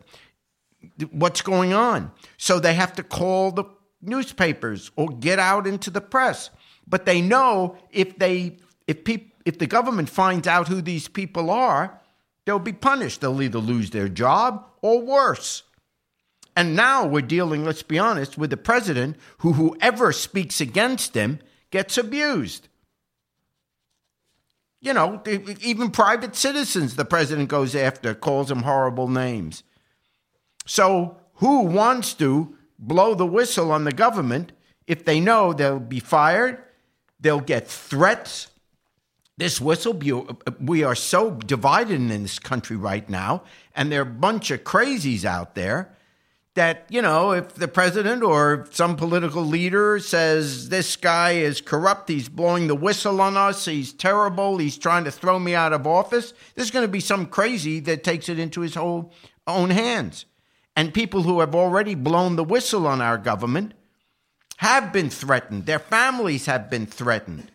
what's 1.11 1.41
going 1.41 1.73
on. 1.73 2.11
So 2.37 2.59
they 2.59 2.73
have 2.73 2.93
to 2.93 3.03
call 3.03 3.51
the 3.51 3.65
newspapers 4.01 4.91
or 4.95 5.09
get 5.09 5.39
out 5.39 5.67
into 5.67 5.89
the 5.89 6.01
press. 6.01 6.49
But 6.87 7.05
they 7.05 7.21
know 7.21 7.77
if 7.91 8.17
they 8.17 8.57
if 8.87 9.03
people 9.03 9.27
if 9.45 9.59
the 9.59 9.67
government 9.67 10.09
finds 10.09 10.47
out 10.47 10.67
who 10.67 10.81
these 10.81 11.07
people 11.07 11.49
are, 11.49 12.01
they'll 12.45 12.59
be 12.59 12.73
punished. 12.73 13.21
They'll 13.21 13.41
either 13.41 13.59
lose 13.59 13.91
their 13.91 14.09
job 14.09 14.65
or 14.81 15.01
worse. 15.01 15.63
And 16.57 16.75
now 16.75 17.05
we're 17.05 17.21
dealing, 17.21 17.63
let's 17.63 17.83
be 17.83 17.99
honest, 17.99 18.37
with 18.37 18.49
the 18.49 18.57
president 18.57 19.15
who, 19.37 19.53
whoever 19.53 20.11
speaks 20.11 20.59
against 20.59 21.13
him 21.13 21.39
gets 21.71 21.97
abused. 21.97 22.67
You 24.79 24.93
know, 24.93 25.21
even 25.61 25.89
private 25.91 26.35
citizens, 26.35 26.95
the 26.95 27.05
president 27.05 27.49
goes 27.49 27.75
after, 27.75 28.13
calls 28.13 28.49
them 28.49 28.63
horrible 28.63 29.07
names. 29.07 29.63
So, 30.65 31.17
who 31.35 31.61
wants 31.61 32.13
to 32.15 32.55
blow 32.77 33.15
the 33.15 33.25
whistle 33.25 33.71
on 33.71 33.83
the 33.83 33.91
government 33.91 34.51
if 34.85 35.03
they 35.03 35.19
know 35.19 35.51
they'll 35.51 35.79
be 35.79 35.99
fired, 35.99 36.61
they'll 37.19 37.41
get 37.41 37.67
threats, 37.67 38.47
this 39.37 39.61
whistle 39.61 39.93
we 40.59 40.83
are 40.83 40.95
so 40.95 41.31
divided 41.31 42.01
in 42.01 42.07
this 42.07 42.39
country 42.39 42.75
right 42.75 43.07
now 43.07 43.43
and 43.75 43.91
there 43.91 43.99
are 43.99 44.03
a 44.03 44.05
bunch 44.05 44.51
of 44.51 44.63
crazies 44.63 45.23
out 45.23 45.53
there 45.55 45.95
that 46.57 46.85
you 46.89 47.01
know 47.01 47.31
if 47.31 47.55
the 47.55 47.67
president 47.67 48.21
or 48.21 48.67
some 48.71 48.95
political 48.95 49.43
leader 49.43 49.99
says 49.99 50.69
this 50.69 50.95
guy 50.95 51.31
is 51.31 51.61
corrupt 51.61 52.09
he's 52.09 52.29
blowing 52.29 52.67
the 52.67 52.75
whistle 52.75 53.21
on 53.21 53.37
us 53.37 53.65
he's 53.65 53.93
terrible 53.93 54.57
he's 54.57 54.77
trying 54.77 55.05
to 55.05 55.11
throw 55.11 55.39
me 55.39 55.55
out 55.55 55.71
of 55.71 55.87
office 55.87 56.33
there's 56.55 56.71
going 56.71 56.85
to 56.85 56.91
be 56.91 56.99
some 56.99 57.25
crazy 57.25 57.79
that 57.79 58.03
takes 58.03 58.27
it 58.27 58.37
into 58.37 58.61
his 58.61 58.75
whole 58.75 59.13
own 59.47 59.69
hands. 59.69 60.25
And 60.75 60.93
people 60.93 61.23
who 61.23 61.39
have 61.39 61.55
already 61.55 61.95
blown 61.95 62.35
the 62.35 62.43
whistle 62.43 62.85
on 62.85 63.01
our 63.01 63.17
government 63.17 63.73
have 64.57 64.93
been 64.93 65.09
threatened. 65.09 65.65
Their 65.65 65.79
families 65.79 66.45
have 66.45 66.69
been 66.69 66.85
threatened. 66.85 67.51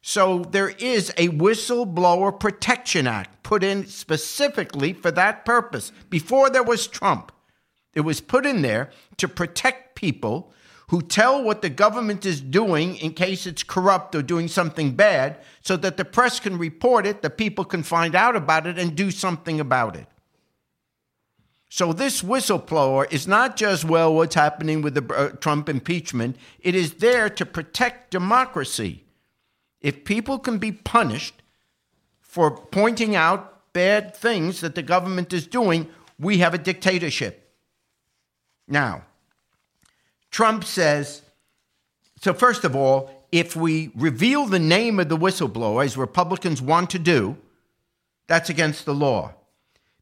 So 0.00 0.40
there 0.40 0.70
is 0.70 1.10
a 1.10 1.28
Whistleblower 1.28 2.38
Protection 2.38 3.06
Act 3.06 3.44
put 3.44 3.62
in 3.62 3.86
specifically 3.86 4.92
for 4.92 5.12
that 5.12 5.44
purpose. 5.44 5.92
Before 6.10 6.50
there 6.50 6.64
was 6.64 6.88
Trump, 6.88 7.30
it 7.94 8.00
was 8.00 8.20
put 8.20 8.46
in 8.46 8.62
there 8.62 8.90
to 9.18 9.28
protect 9.28 9.94
people 9.94 10.52
who 10.88 11.00
tell 11.00 11.42
what 11.42 11.62
the 11.62 11.70
government 11.70 12.26
is 12.26 12.40
doing 12.40 12.96
in 12.96 13.12
case 13.12 13.46
it's 13.46 13.62
corrupt 13.62 14.14
or 14.14 14.22
doing 14.22 14.48
something 14.48 14.92
bad 14.92 15.38
so 15.62 15.76
that 15.76 15.96
the 15.96 16.04
press 16.04 16.38
can 16.38 16.58
report 16.58 17.06
it, 17.06 17.22
the 17.22 17.30
people 17.30 17.64
can 17.64 17.82
find 17.82 18.14
out 18.14 18.36
about 18.36 18.66
it 18.66 18.78
and 18.78 18.94
do 18.94 19.10
something 19.10 19.58
about 19.58 19.96
it. 19.96 20.06
So 21.70 21.94
this 21.94 22.20
whistleblower 22.20 23.10
is 23.10 23.26
not 23.26 23.56
just, 23.56 23.86
well, 23.86 24.14
what's 24.14 24.34
happening 24.34 24.82
with 24.82 24.92
the 24.92 25.14
uh, 25.14 25.30
Trump 25.30 25.70
impeachment, 25.70 26.36
it 26.60 26.74
is 26.74 26.94
there 26.94 27.30
to 27.30 27.46
protect 27.46 28.10
democracy 28.10 29.04
if 29.80 30.04
people 30.04 30.38
can 30.38 30.58
be 30.58 30.72
punished 30.72 31.42
for 32.20 32.50
pointing 32.50 33.16
out 33.16 33.72
bad 33.72 34.14
things 34.14 34.60
that 34.60 34.74
the 34.74 34.82
government 34.82 35.32
is 35.32 35.46
doing, 35.46 35.88
we 36.18 36.38
have 36.38 36.54
a 36.54 36.58
dictatorship. 36.58 37.41
Now, 38.72 39.02
Trump 40.30 40.64
says 40.64 41.22
so, 42.22 42.32
first 42.32 42.64
of 42.64 42.76
all, 42.76 43.10
if 43.32 43.56
we 43.56 43.90
reveal 43.96 44.46
the 44.46 44.60
name 44.60 45.00
of 45.00 45.08
the 45.08 45.16
whistleblower, 45.16 45.84
as 45.84 45.96
Republicans 45.96 46.62
want 46.62 46.90
to 46.90 46.98
do, 47.00 47.36
that's 48.28 48.48
against 48.48 48.84
the 48.84 48.94
law. 48.94 49.34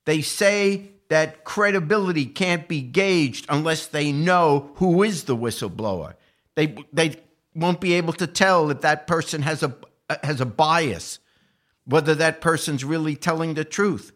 They 0.04 0.20
say 0.20 0.90
that 1.08 1.44
credibility 1.44 2.26
can't 2.26 2.68
be 2.68 2.82
gauged 2.82 3.46
unless 3.48 3.86
they 3.86 4.12
know 4.12 4.70
who 4.74 5.02
is 5.02 5.24
the 5.24 5.36
whistleblower. 5.36 6.14
They, 6.56 6.76
they 6.92 7.16
won't 7.54 7.80
be 7.80 7.94
able 7.94 8.12
to 8.14 8.26
tell 8.26 8.70
if 8.70 8.82
that 8.82 9.06
person 9.06 9.42
has 9.42 9.62
a 9.62 9.74
has 10.22 10.40
a 10.40 10.46
bias, 10.46 11.20
whether 11.86 12.14
that 12.16 12.40
person's 12.40 12.84
really 12.84 13.16
telling 13.16 13.54
the 13.54 13.64
truth. 13.64 14.12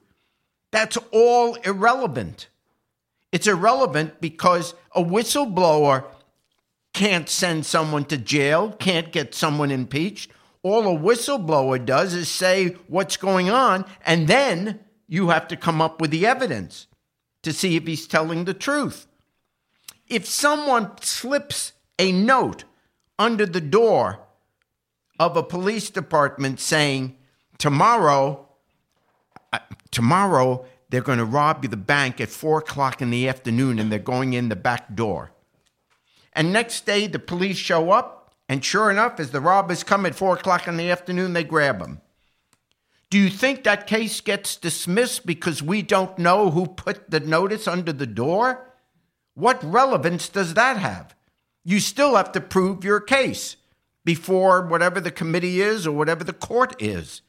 That's 0.72 0.98
all 1.10 1.54
irrelevant. 1.54 2.48
It's 3.34 3.48
irrelevant 3.48 4.20
because 4.20 4.74
a 4.94 5.02
whistleblower 5.02 6.04
can't 6.92 7.28
send 7.28 7.66
someone 7.66 8.04
to 8.04 8.16
jail, 8.16 8.70
can't 8.78 9.10
get 9.10 9.34
someone 9.34 9.72
impeached. 9.72 10.30
All 10.62 10.82
a 10.82 10.96
whistleblower 10.96 11.84
does 11.84 12.14
is 12.14 12.28
say 12.28 12.76
what's 12.86 13.16
going 13.16 13.50
on, 13.50 13.86
and 14.06 14.28
then 14.28 14.78
you 15.08 15.30
have 15.30 15.48
to 15.48 15.56
come 15.56 15.82
up 15.82 16.00
with 16.00 16.12
the 16.12 16.24
evidence 16.24 16.86
to 17.42 17.52
see 17.52 17.74
if 17.74 17.88
he's 17.88 18.06
telling 18.06 18.44
the 18.44 18.54
truth. 18.54 19.08
If 20.06 20.26
someone 20.26 20.92
slips 21.00 21.72
a 21.98 22.12
note 22.12 22.62
under 23.18 23.46
the 23.46 23.60
door 23.60 24.20
of 25.18 25.36
a 25.36 25.42
police 25.42 25.90
department 25.90 26.60
saying, 26.60 27.16
tomorrow, 27.58 28.48
uh, 29.52 29.58
tomorrow 29.90 30.66
they're 30.94 31.02
going 31.02 31.18
to 31.18 31.24
rob 31.24 31.64
you 31.64 31.68
the 31.68 31.76
bank 31.76 32.20
at 32.20 32.28
four 32.28 32.58
o'clock 32.58 33.02
in 33.02 33.10
the 33.10 33.28
afternoon 33.28 33.78
and 33.78 33.90
they're 33.90 33.98
going 33.98 34.32
in 34.32 34.48
the 34.48 34.56
back 34.56 34.94
door. 34.94 35.32
And 36.32 36.52
next 36.52 36.86
day 36.86 37.06
the 37.08 37.18
police 37.18 37.56
show 37.56 37.90
up, 37.90 38.32
and 38.48 38.64
sure 38.64 38.90
enough, 38.90 39.18
as 39.18 39.30
the 39.30 39.40
robbers 39.40 39.82
come 39.82 40.06
at 40.06 40.14
four 40.14 40.36
o'clock 40.36 40.68
in 40.68 40.76
the 40.76 40.90
afternoon, 40.90 41.32
they 41.32 41.44
grab 41.44 41.80
them. 41.80 42.00
Do 43.10 43.18
you 43.18 43.30
think 43.30 43.64
that 43.64 43.86
case 43.86 44.20
gets 44.20 44.56
dismissed 44.56 45.24
because 45.24 45.62
we 45.62 45.82
don't 45.82 46.18
know 46.18 46.50
who 46.50 46.66
put 46.66 47.10
the 47.10 47.20
notice 47.20 47.66
under 47.66 47.92
the 47.92 48.06
door? 48.06 48.72
What 49.34 49.62
relevance 49.64 50.28
does 50.28 50.54
that 50.54 50.76
have? 50.76 51.14
You 51.64 51.80
still 51.80 52.16
have 52.16 52.32
to 52.32 52.40
prove 52.40 52.84
your 52.84 53.00
case 53.00 53.56
before 54.04 54.66
whatever 54.66 55.00
the 55.00 55.10
committee 55.10 55.60
is 55.60 55.86
or 55.86 55.96
whatever 55.96 56.24
the 56.24 56.32
court 56.32 56.80
is. 56.82 57.22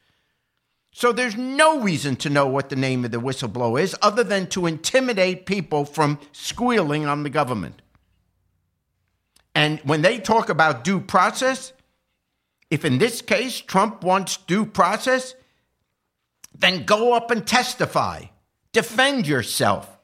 So 0.98 1.12
there's 1.12 1.36
no 1.36 1.82
reason 1.82 2.16
to 2.16 2.30
know 2.30 2.46
what 2.46 2.70
the 2.70 2.74
name 2.74 3.04
of 3.04 3.10
the 3.10 3.20
whistleblower 3.20 3.82
is 3.82 3.94
other 4.00 4.24
than 4.24 4.46
to 4.46 4.64
intimidate 4.64 5.44
people 5.44 5.84
from 5.84 6.18
squealing 6.32 7.04
on 7.04 7.22
the 7.22 7.28
government. 7.28 7.82
And 9.54 9.78
when 9.80 10.00
they 10.00 10.18
talk 10.18 10.48
about 10.48 10.84
due 10.84 11.00
process, 11.00 11.74
if 12.70 12.82
in 12.82 12.96
this 12.96 13.20
case 13.20 13.60
Trump 13.60 14.04
wants 14.04 14.38
due 14.38 14.64
process, 14.64 15.34
then 16.58 16.86
go 16.86 17.12
up 17.12 17.30
and 17.30 17.46
testify. 17.46 18.22
Defend 18.72 19.26
yourself. 19.26 19.98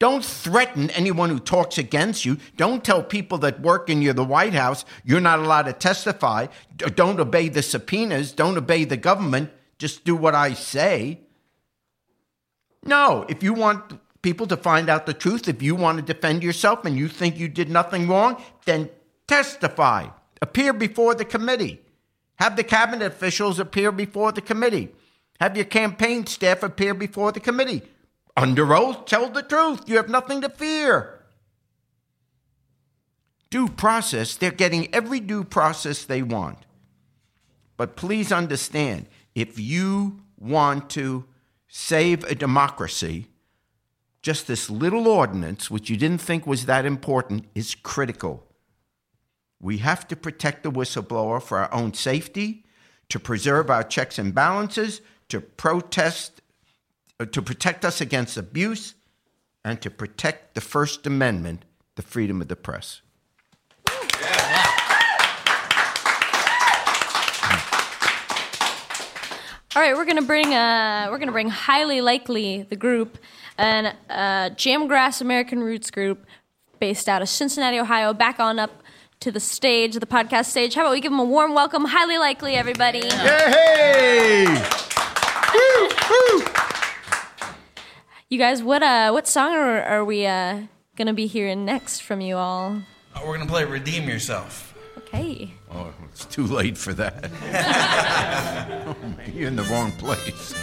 Don't 0.00 0.24
threaten 0.24 0.90
anyone 0.90 1.30
who 1.30 1.38
talks 1.38 1.78
against 1.78 2.24
you. 2.24 2.36
Don't 2.56 2.82
tell 2.82 3.04
people 3.04 3.38
that 3.38 3.60
work 3.60 3.88
in 3.88 4.02
your, 4.02 4.12
the 4.12 4.24
White 4.24 4.54
House 4.54 4.84
you're 5.04 5.20
not 5.20 5.38
allowed 5.38 5.66
to 5.66 5.72
testify. 5.72 6.48
Don't 6.76 7.20
obey 7.20 7.48
the 7.48 7.62
subpoenas. 7.62 8.32
Don't 8.32 8.58
obey 8.58 8.82
the 8.84 8.96
government. 8.96 9.52
Just 9.82 10.04
do 10.04 10.14
what 10.14 10.36
I 10.36 10.52
say. 10.52 11.22
No, 12.84 13.26
if 13.28 13.42
you 13.42 13.52
want 13.52 13.98
people 14.22 14.46
to 14.46 14.56
find 14.56 14.88
out 14.88 15.06
the 15.06 15.12
truth, 15.12 15.48
if 15.48 15.60
you 15.60 15.74
want 15.74 15.98
to 15.98 16.14
defend 16.14 16.44
yourself 16.44 16.84
and 16.84 16.96
you 16.96 17.08
think 17.08 17.36
you 17.36 17.48
did 17.48 17.68
nothing 17.68 18.06
wrong, 18.06 18.40
then 18.64 18.88
testify. 19.26 20.06
Appear 20.40 20.72
before 20.72 21.16
the 21.16 21.24
committee. 21.24 21.80
Have 22.36 22.54
the 22.54 22.62
cabinet 22.62 23.06
officials 23.06 23.58
appear 23.58 23.90
before 23.90 24.30
the 24.30 24.40
committee. 24.40 24.90
Have 25.40 25.56
your 25.56 25.66
campaign 25.66 26.26
staff 26.26 26.62
appear 26.62 26.94
before 26.94 27.32
the 27.32 27.40
committee 27.40 27.82
under 28.36 28.72
oath, 28.72 29.06
tell 29.06 29.30
the 29.30 29.42
truth. 29.42 29.88
You 29.88 29.96
have 29.96 30.08
nothing 30.08 30.42
to 30.42 30.48
fear. 30.48 31.24
Due 33.50 33.66
process, 33.66 34.36
they're 34.36 34.52
getting 34.52 34.94
every 34.94 35.18
due 35.18 35.42
process 35.42 36.04
they 36.04 36.22
want. 36.22 36.58
But 37.76 37.96
please 37.96 38.30
understand 38.30 39.06
if 39.34 39.58
you 39.58 40.20
want 40.38 40.90
to 40.90 41.24
save 41.68 42.24
a 42.24 42.34
democracy, 42.34 43.28
just 44.20 44.46
this 44.46 44.70
little 44.70 45.08
ordinance, 45.08 45.70
which 45.70 45.90
you 45.90 45.96
didn't 45.96 46.20
think 46.20 46.46
was 46.46 46.66
that 46.66 46.84
important, 46.84 47.46
is 47.54 47.74
critical. 47.74 48.46
We 49.60 49.78
have 49.78 50.06
to 50.08 50.16
protect 50.16 50.62
the 50.62 50.70
whistleblower 50.70 51.42
for 51.42 51.58
our 51.58 51.72
own 51.72 51.94
safety, 51.94 52.64
to 53.08 53.18
preserve 53.18 53.70
our 53.70 53.82
checks 53.82 54.18
and 54.18 54.34
balances, 54.34 55.00
to 55.28 55.40
protest 55.40 56.42
uh, 57.22 57.26
to 57.26 57.40
protect 57.40 57.84
us 57.84 58.00
against 58.00 58.36
abuse 58.36 58.94
and 59.64 59.80
to 59.80 59.90
protect 59.90 60.54
the 60.54 60.60
First 60.60 61.06
Amendment, 61.06 61.64
the 61.94 62.02
freedom 62.02 62.42
of 62.42 62.48
the 62.48 62.56
press. 62.56 63.00
All 69.74 69.80
right, 69.80 69.96
we're 69.96 70.04
gonna 70.04 70.20
bring 70.20 70.52
uh, 70.52 71.08
we're 71.10 71.16
gonna 71.18 71.32
bring 71.32 71.48
highly 71.48 72.02
likely 72.02 72.62
the 72.68 72.76
group, 72.76 73.16
an 73.56 73.86
uh, 74.10 74.50
Jamgrass 74.54 75.22
American 75.22 75.62
Roots 75.62 75.90
group 75.90 76.26
based 76.78 77.08
out 77.08 77.22
of 77.22 77.28
Cincinnati, 77.30 77.78
Ohio, 77.78 78.12
back 78.12 78.38
on 78.38 78.58
up 78.58 78.82
to 79.20 79.32
the 79.32 79.40
stage, 79.40 79.94
the 79.94 80.04
podcast 80.04 80.46
stage. 80.46 80.74
How 80.74 80.82
about 80.82 80.92
we 80.92 81.00
give 81.00 81.10
them 81.10 81.20
a 81.20 81.24
warm 81.24 81.54
welcome? 81.54 81.86
Highly 81.86 82.18
likely, 82.18 82.54
everybody. 82.54 83.00
Hey! 83.08 84.44
Woo, 85.54 85.88
woo. 86.10 86.44
You 88.28 88.38
guys, 88.38 88.62
what 88.62 88.82
uh, 88.82 89.10
what 89.10 89.26
song 89.26 89.52
are, 89.54 89.82
are 89.84 90.04
we 90.04 90.26
uh, 90.26 90.64
gonna 90.96 91.14
be 91.14 91.26
hearing 91.26 91.64
next 91.64 92.00
from 92.00 92.20
you 92.20 92.36
all? 92.36 92.82
Uh, 93.14 93.22
We're 93.26 93.38
gonna 93.38 93.48
play 93.48 93.64
"Redeem 93.64 94.06
Yourself." 94.06 94.74
Okay. 94.98 95.54
Oh, 95.70 95.94
it's 96.12 96.24
too 96.26 96.46
late 96.46 96.76
for 96.76 96.92
that. 96.94 97.30
oh, 98.86 98.96
man, 99.16 99.32
you're 99.34 99.48
in 99.48 99.56
the 99.56 99.64
wrong 99.64 99.90
place. 99.92 100.54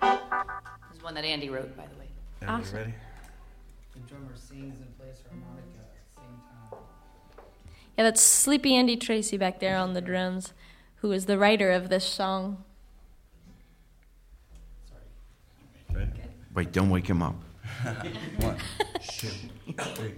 This 0.00 0.96
is 0.96 1.02
one 1.02 1.14
that 1.14 1.24
Andy 1.24 1.48
wrote, 1.48 1.76
by 1.76 1.84
the 1.86 1.98
way. 1.98 2.08
Everybody 2.42 2.62
Awesome. 2.62 2.76
ready? 2.78 2.94
The 3.94 4.00
drummer 4.00 4.32
sings 4.36 4.76
and 4.80 4.98
plays 4.98 5.16
harmonica 5.28 5.78
at 5.78 6.16
the 6.16 6.20
same 6.20 6.40
time. 6.70 6.78
Yeah, 7.96 8.04
that's 8.04 8.20
Sleepy 8.22 8.74
Andy 8.74 8.96
Tracy 8.96 9.36
back 9.38 9.60
there 9.60 9.76
on 9.76 9.94
the 9.94 10.00
drums, 10.00 10.52
who 10.96 11.12
is 11.12 11.26
the 11.26 11.38
writer 11.38 11.70
of 11.70 11.88
this 11.88 12.04
song. 12.04 12.64
Ready? 15.92 16.10
Wait, 16.54 16.72
don't 16.72 16.90
wake 16.90 17.06
him 17.08 17.22
up. 17.22 17.36
One, 18.40 18.56
two, 19.08 19.28
three, 19.94 20.14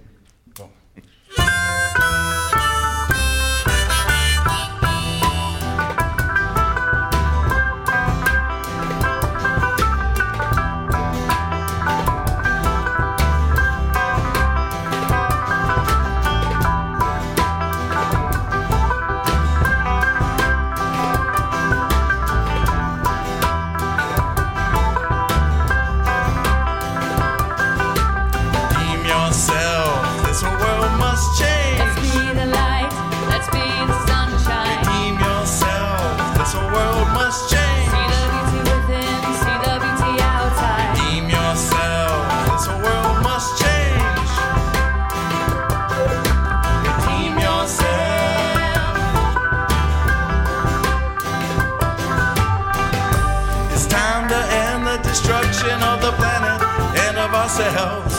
ourselves. 57.58 58.14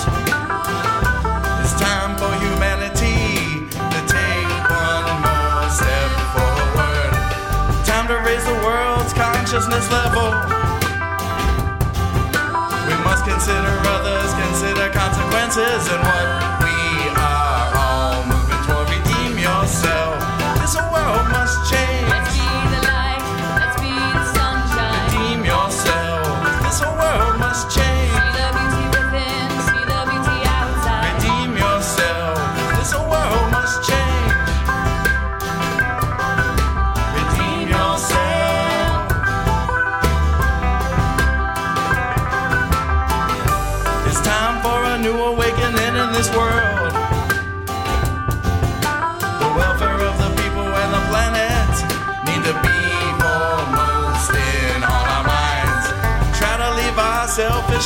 It's 1.61 1.79
time 1.79 2.17
for 2.17 2.33
humanity 2.41 3.69
to 3.69 3.99
take 4.09 4.49
one 4.65 5.05
more 5.21 5.69
step 5.69 6.09
forward. 6.33 7.13
Time 7.85 8.07
to 8.07 8.17
raise 8.25 8.43
the 8.45 8.57
world's 8.65 9.13
consciousness 9.13 9.91
level. 9.91 10.33
We 12.89 12.95
must 13.05 13.25
consider 13.25 13.77
others, 13.93 14.33
consider 14.33 14.89
consequences, 14.89 15.85
and 15.85 16.01
what 16.01 16.56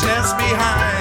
selfishness 0.02 0.34
behind. 0.34 1.01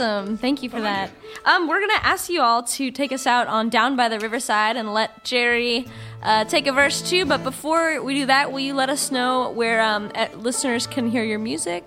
Awesome. 0.00 0.36
Thank 0.36 0.62
you 0.62 0.70
for 0.70 0.80
that. 0.80 1.10
Um, 1.44 1.68
we're 1.68 1.80
gonna 1.80 2.00
ask 2.02 2.30
you 2.30 2.40
all 2.40 2.62
to 2.62 2.90
take 2.90 3.12
us 3.12 3.26
out 3.26 3.46
on 3.46 3.68
"Down 3.68 3.96
by 3.96 4.08
the 4.08 4.18
Riverside" 4.18 4.76
and 4.76 4.92
let 4.92 5.24
Jerry 5.24 5.86
uh, 6.22 6.44
take 6.44 6.66
a 6.66 6.72
verse 6.72 7.02
too. 7.02 7.24
But 7.26 7.44
before 7.44 8.02
we 8.02 8.14
do 8.14 8.26
that, 8.26 8.52
will 8.52 8.60
you 8.60 8.74
let 8.74 8.90
us 8.90 9.10
know 9.10 9.50
where 9.50 9.80
um, 9.80 10.10
listeners 10.36 10.86
can 10.86 11.08
hear 11.10 11.24
your 11.24 11.38
music 11.38 11.84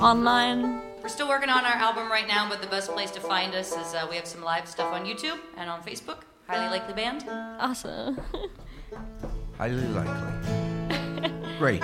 online? 0.00 0.80
We're 1.02 1.08
still 1.08 1.28
working 1.28 1.48
on 1.48 1.64
our 1.64 1.74
album 1.74 2.10
right 2.10 2.28
now, 2.28 2.48
but 2.48 2.60
the 2.60 2.68
best 2.68 2.90
place 2.90 3.10
to 3.12 3.20
find 3.20 3.54
us 3.54 3.72
is 3.72 3.94
uh, 3.94 4.06
we 4.10 4.16
have 4.16 4.26
some 4.26 4.42
live 4.42 4.68
stuff 4.68 4.92
on 4.92 5.04
YouTube 5.04 5.38
and 5.56 5.70
on 5.70 5.82
Facebook. 5.82 6.18
Highly 6.46 6.70
likely 6.70 6.94
band. 6.94 7.24
Awesome. 7.28 8.20
Highly 9.58 9.86
likely. 9.88 11.58
Great. 11.58 11.82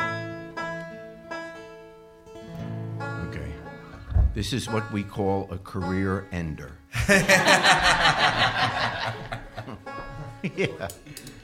This 4.34 4.52
is 4.52 4.68
what 4.68 4.90
we 4.92 5.02
call 5.04 5.48
a 5.52 5.58
career 5.58 6.26
ender. 6.32 6.72
yeah. 7.08 9.14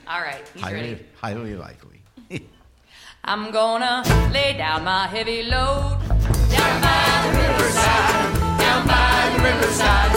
All 0.08 0.20
right, 0.20 0.42
he's 0.52 0.62
Highly, 0.62 0.80
ready. 0.80 0.98
highly 1.20 1.54
likely. 1.56 2.02
I'm 3.24 3.52
gonna 3.52 4.02
lay 4.32 4.56
down 4.56 4.82
my 4.84 5.06
heavy 5.06 5.44
load 5.44 5.98
down 6.50 6.80
by 6.82 7.22
the 7.22 7.30
riverside, 7.38 8.58
down 8.58 8.86
by 8.88 9.30
the 9.36 9.42
riverside, 9.44 10.12